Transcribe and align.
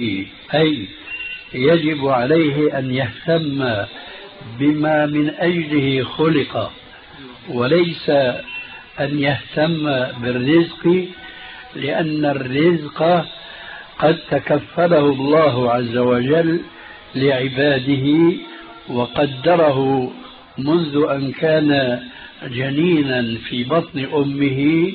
أي 0.00 0.86
يجب 1.54 2.08
عليه 2.08 2.78
أن 2.78 2.94
يهتم 2.94 3.84
بما 4.58 5.06
من 5.06 5.30
أجله 5.38 6.04
خلق 6.04 6.72
وليس 7.48 8.10
أن 9.00 9.18
يهتم 9.18 9.84
بالرزق 10.22 11.04
لأن 11.76 12.24
الرزق 12.24 13.24
قد 13.98 14.18
تكفله 14.30 14.98
الله 14.98 15.72
عز 15.72 15.96
وجل 15.96 16.60
لعباده 17.14 18.32
وقدره 18.88 20.10
منذ 20.58 21.06
أن 21.10 21.32
كان 21.32 22.00
جنينا 22.46 23.38
في 23.48 23.64
بطن 23.64 24.06
أمه 24.14 24.92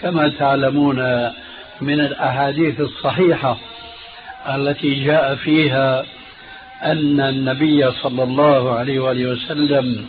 كما 0.00 0.28
تعلمون 0.28 1.30
من 1.80 2.00
الأحاديث 2.00 2.80
الصحيحة. 2.80 3.58
التي 4.48 5.04
جاء 5.04 5.34
فيها 5.34 6.04
أن 6.82 7.20
النبي 7.20 7.90
صلى 7.90 8.22
الله 8.22 8.72
عليه 8.72 9.00
وآله 9.00 9.30
وسلم 9.30 10.06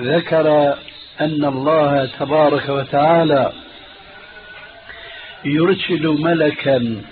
ذكر 0.00 0.74
أن 1.20 1.44
الله 1.44 2.08
تبارك 2.20 2.68
وتعالى 2.68 3.52
يرسل 5.44 6.06
ملكا 6.08 7.02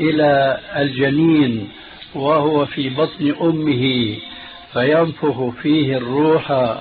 إلى 0.00 0.58
الجنين 0.76 1.68
وهو 2.14 2.66
في 2.66 2.88
بطن 2.88 3.34
أمه 3.40 4.16
فينفخ 4.72 5.48
فيه 5.62 5.96
الروح 5.96 6.76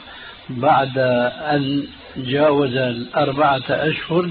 بعد 0.49 0.98
أن 1.52 1.84
جاوز 2.18 2.76
الأربعة 2.76 3.63
أشهر 3.70 4.30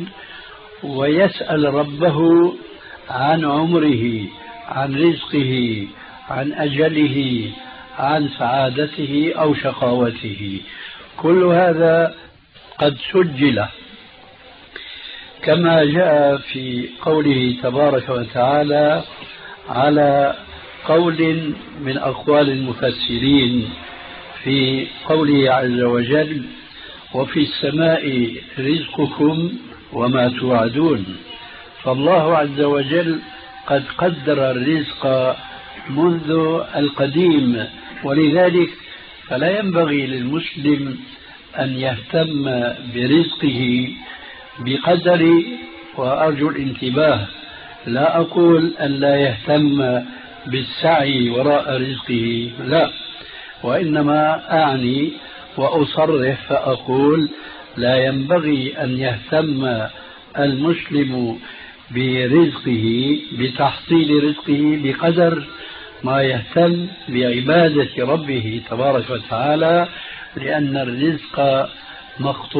ويسأل 0.82 1.74
ربه 1.74 2.52
عن 3.10 3.44
عمره 3.44 4.26
عن 4.68 4.94
رزقه 4.94 5.86
عن 6.30 6.52
أجله 6.52 7.50
عن 7.98 8.28
سعادته 8.38 9.32
أو 9.38 9.54
شقاوته. 9.54 10.60
كل 11.16 11.44
هذا 11.44 12.14
قد 12.78 12.96
سجل. 13.12 13.64
كما 15.42 15.84
جاء 15.84 16.36
في 16.36 16.88
قوله 17.02 17.56
تبارك 17.62 18.08
وتعالى 18.08 19.02
على 19.68 20.34
قول 20.84 21.52
من 21.80 21.98
أقوال 21.98 22.50
المفسرين 22.50 23.70
في 24.44 24.86
قوله 25.08 25.52
عز 25.52 25.80
وجل 25.80 26.42
وفي 27.14 27.40
السماء 27.40 28.34
رزقكم 28.58 29.52
وما 29.92 30.28
توعدون 30.40 31.16
فالله 31.82 32.36
عز 32.36 32.60
وجل 32.60 33.18
قد 33.66 33.84
قدر 33.98 34.50
الرزق 34.50 35.36
منذ 35.90 36.30
القديم 36.76 37.66
ولذلك 38.04 38.70
فلا 39.28 39.58
ينبغي 39.58 40.06
للمسلم 40.06 40.98
أن 41.58 41.70
يهتم 41.76 42.44
برزقه 42.94 43.88
بقدر 44.58 45.42
وأرجو 45.96 46.48
الانتباه 46.50 47.26
لا 47.86 48.16
أقول 48.20 48.72
أن 48.80 48.90
لا 48.90 49.16
يهتم 49.16 50.00
بالسعي 50.46 51.30
وراء 51.30 51.80
رزقه 51.80 52.50
لا 52.64 52.90
وإنما 53.62 54.42
أعني 54.52 55.12
وأصرح 55.56 56.46
فأقول 56.48 57.28
لا 57.76 58.04
ينبغي 58.06 58.74
أن 58.82 58.98
يهتم 58.98 59.86
المسلم 60.38 61.38
برزقه 61.90 63.18
بتحصيل 63.38 64.24
رزقه 64.24 64.80
بقدر 64.84 65.44
ما 66.04 66.22
يهتم 66.22 66.86
بعبادة 67.08 67.88
ربه 67.98 68.62
تبارك 68.70 69.10
وتعالى 69.10 69.88
لأن 70.36 70.76
الرزق 70.76 71.68
مخطوط 72.20 72.50